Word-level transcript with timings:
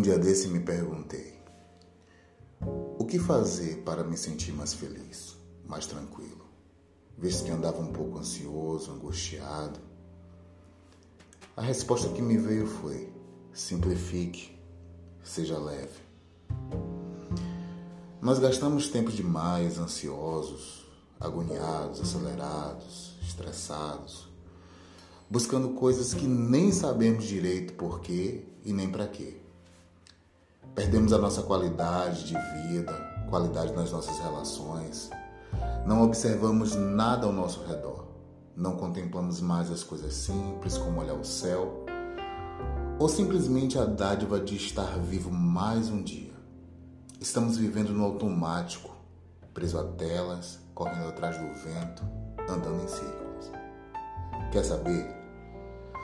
Um 0.00 0.02
dia 0.02 0.18
desse 0.18 0.48
me 0.48 0.60
perguntei: 0.60 1.38
o 2.98 3.04
que 3.04 3.18
fazer 3.18 3.82
para 3.82 4.02
me 4.02 4.16
sentir 4.16 4.50
mais 4.50 4.72
feliz, 4.72 5.36
mais 5.66 5.84
tranquilo? 5.86 6.46
Visto 7.18 7.44
que 7.44 7.50
andava 7.50 7.82
um 7.82 7.92
pouco 7.92 8.18
ansioso, 8.18 8.92
angustiado. 8.92 9.78
A 11.54 11.60
resposta 11.60 12.08
que 12.14 12.22
me 12.22 12.38
veio 12.38 12.66
foi: 12.66 13.12
simplifique, 13.52 14.58
seja 15.22 15.58
leve. 15.58 16.00
Nós 18.22 18.38
gastamos 18.38 18.88
tempo 18.88 19.12
demais 19.12 19.76
ansiosos, 19.76 20.86
agoniados, 21.20 22.00
acelerados, 22.00 23.18
estressados, 23.20 24.26
buscando 25.28 25.74
coisas 25.74 26.14
que 26.14 26.26
nem 26.26 26.72
sabemos 26.72 27.24
direito 27.26 27.74
por 27.74 28.00
quê 28.00 28.46
e 28.64 28.72
nem 28.72 28.90
para 28.90 29.06
quê. 29.06 29.49
Perdemos 30.74 31.12
a 31.12 31.18
nossa 31.18 31.42
qualidade 31.42 32.24
de 32.24 32.34
vida, 32.68 32.92
qualidade 33.28 33.72
nas 33.72 33.92
nossas 33.92 34.18
relações. 34.18 35.10
Não 35.86 36.02
observamos 36.02 36.74
nada 36.74 37.26
ao 37.26 37.32
nosso 37.32 37.64
redor. 37.64 38.06
Não 38.56 38.76
contemplamos 38.76 39.40
mais 39.40 39.70
as 39.70 39.82
coisas 39.82 40.12
simples, 40.14 40.76
como 40.76 41.00
olhar 41.00 41.14
o 41.14 41.24
céu, 41.24 41.84
ou 42.98 43.08
simplesmente 43.08 43.78
a 43.78 43.84
dádiva 43.84 44.38
de 44.38 44.56
estar 44.56 44.98
vivo 44.98 45.30
mais 45.30 45.88
um 45.88 46.02
dia. 46.02 46.32
Estamos 47.18 47.56
vivendo 47.56 47.92
no 47.92 48.04
automático, 48.04 48.94
preso 49.54 49.78
a 49.78 49.84
telas, 49.84 50.58
correndo 50.74 51.08
atrás 51.08 51.36
do 51.38 51.46
vento, 51.62 52.02
andando 52.48 52.82
em 52.82 52.88
círculos. 52.88 53.50
Quer 54.52 54.64
saber? 54.64 55.14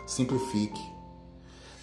Simplifique 0.06 0.95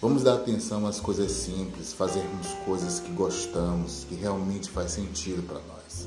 Vamos 0.04 0.22
dar 0.22 0.34
atenção 0.34 0.86
às 0.86 1.00
coisas 1.00 1.32
simples, 1.32 1.94
fazermos 1.94 2.48
coisas 2.66 3.00
que 3.00 3.10
gostamos, 3.12 4.04
que 4.06 4.14
realmente 4.14 4.68
faz 4.68 4.90
sentido 4.90 5.42
para 5.46 5.58
nós. 5.60 6.06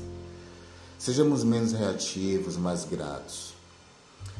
Sejamos 0.96 1.42
menos 1.42 1.72
reativos, 1.72 2.56
mais 2.56 2.84
gratos. 2.84 3.54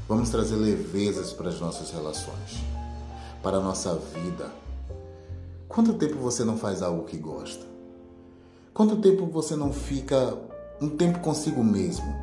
Vamos 0.06 0.31
trazer 0.31 0.55
levezas 0.55 1.33
para 1.33 1.48
as 1.48 1.59
nossas 1.59 1.91
relações, 1.91 2.62
para 3.42 3.56
a 3.56 3.61
nossa 3.61 3.97
vida. 3.97 4.48
Quanto 5.67 5.95
tempo 5.95 6.19
você 6.19 6.45
não 6.45 6.56
faz 6.56 6.81
algo 6.81 7.03
que 7.03 7.17
gosta? 7.17 7.67
Quanto 8.72 9.00
tempo 9.00 9.27
você 9.27 9.56
não 9.56 9.72
fica 9.72 10.39
um 10.81 10.89
tempo 10.89 11.19
consigo 11.19 11.65
mesmo? 11.65 12.15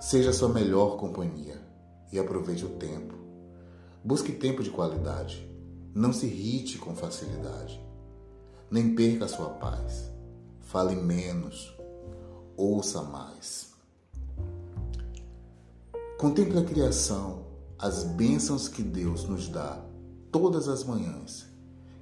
Seja 0.00 0.30
a 0.30 0.32
sua 0.34 0.48
melhor 0.48 0.96
companhia 0.96 1.62
e 2.12 2.18
aproveite 2.18 2.64
o 2.64 2.70
tempo. 2.70 3.14
Busque 4.04 4.32
tempo 4.32 4.62
de 4.62 4.68
qualidade. 4.68 5.50
Não 5.94 6.12
se 6.12 6.26
irrite 6.26 6.76
com 6.76 6.94
facilidade. 6.94 7.82
Nem 8.70 8.94
perca 8.94 9.24
a 9.24 9.28
sua 9.28 9.48
paz. 9.48 10.10
Fale 10.60 10.94
menos. 10.94 11.74
Ouça 12.54 13.00
mais. 13.00 13.72
Contemple 16.18 16.58
a 16.58 16.64
criação, 16.64 17.46
as 17.78 18.04
bênçãos 18.04 18.68
que 18.68 18.82
Deus 18.82 19.24
nos 19.24 19.48
dá 19.48 19.82
todas 20.30 20.68
as 20.68 20.84
manhãs, 20.84 21.46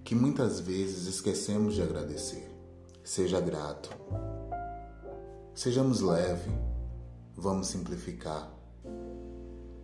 que 0.02 0.16
muitas 0.16 0.58
vezes 0.58 1.06
esquecemos 1.06 1.74
de 1.74 1.82
agradecer. 1.82 2.50
Seja 3.04 3.40
grato. 3.40 3.90
Sejamos 5.54 6.00
leve. 6.00 6.50
Vamos 7.36 7.68
simplificar. 7.68 8.52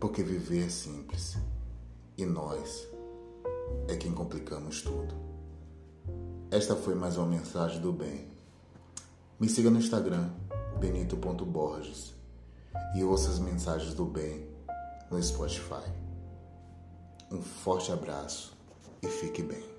Porque 0.01 0.25
viver 0.25 0.67
é 0.67 0.69
simples 0.69 1.37
e 2.19 2.27
nós 2.27 2.89
é 3.87 3.95
quem 3.95 4.13
complicamos 4.13 4.83
tudo. 4.83 5.15
Esta 6.51 6.75
foi 6.75 6.97
mais 6.97 7.17
uma 7.17 7.27
mensagem 7.27 7.81
do 7.81 7.93
bem. 7.93 8.27
Me 9.39 9.49
siga 9.49 9.71
no 9.71 9.79
Instagram, 9.79 10.29
benito.borges, 10.81 12.13
e 12.97 13.05
ouça 13.05 13.31
as 13.31 13.39
mensagens 13.39 13.95
do 13.95 14.05
bem 14.05 14.49
no 15.09 15.23
Spotify. 15.23 15.89
Um 17.31 17.41
forte 17.41 17.93
abraço 17.93 18.53
e 19.01 19.07
fique 19.07 19.43
bem. 19.45 19.78